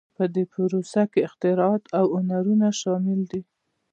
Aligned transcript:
په 0.17 0.23
دې 0.33 0.43
پروسه 0.51 1.01
کې 1.11 1.19
اختراعات 1.27 1.83
او 1.99 2.05
هنرونه 2.19 2.67
شامل 2.81 3.19
دي. 3.31 3.41